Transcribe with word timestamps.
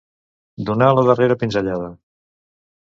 Donar 0.69 0.87
la 1.01 1.05
darrera 1.11 1.37
pinzellada. 1.45 1.95